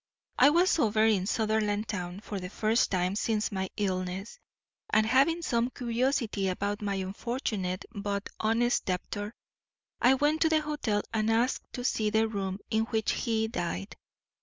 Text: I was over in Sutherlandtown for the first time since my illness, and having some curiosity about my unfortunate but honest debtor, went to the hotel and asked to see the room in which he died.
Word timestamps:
I 0.39 0.49
was 0.49 0.79
over 0.79 1.05
in 1.05 1.25
Sutherlandtown 1.27 2.21
for 2.23 2.39
the 2.39 2.49
first 2.49 2.89
time 2.89 3.15
since 3.15 3.51
my 3.51 3.69
illness, 3.77 4.39
and 4.89 5.05
having 5.05 5.43
some 5.43 5.69
curiosity 5.69 6.47
about 6.47 6.81
my 6.81 6.95
unfortunate 6.95 7.85
but 7.93 8.27
honest 8.39 8.85
debtor, 8.85 9.35
went 10.19 10.41
to 10.41 10.49
the 10.49 10.61
hotel 10.61 11.03
and 11.13 11.29
asked 11.29 11.71
to 11.73 11.83
see 11.83 12.09
the 12.09 12.27
room 12.27 12.57
in 12.71 12.85
which 12.85 13.11
he 13.11 13.47
died. 13.47 13.95